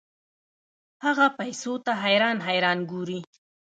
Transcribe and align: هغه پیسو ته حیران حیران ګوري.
هغه 1.05 1.27
پیسو 1.37 1.73
ته 1.85 1.91
حیران 2.03 2.37
حیران 2.47 2.79
ګوري. 2.91 3.19